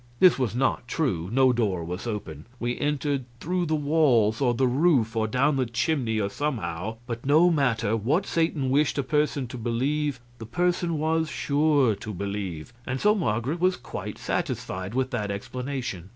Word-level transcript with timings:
This 0.19 0.39
was 0.39 0.55
not 0.55 0.87
true; 0.87 1.29
no 1.31 1.53
door 1.53 1.83
was 1.83 2.07
open; 2.07 2.47
we 2.59 2.75
entered 2.79 3.25
through 3.39 3.67
the 3.67 3.75
walls 3.75 4.41
or 4.41 4.55
the 4.55 4.65
roof 4.67 5.15
or 5.15 5.27
down 5.27 5.57
the 5.57 5.67
chimney, 5.67 6.19
or 6.19 6.27
somehow; 6.27 6.97
but 7.05 7.23
no 7.23 7.51
matter, 7.51 7.95
what 7.95 8.25
Satan 8.25 8.71
wished 8.71 8.97
a 8.97 9.03
person 9.03 9.45
to 9.49 9.59
believe, 9.59 10.19
the 10.39 10.47
person 10.47 10.97
was 10.97 11.29
sure 11.29 11.93
to 11.93 12.13
believe, 12.15 12.73
and 12.87 12.99
so 12.99 13.13
Marget 13.13 13.59
was 13.59 13.77
quite 13.77 14.17
satisfied 14.17 14.95
with 14.95 15.11
that 15.11 15.29
explanation. 15.29 16.09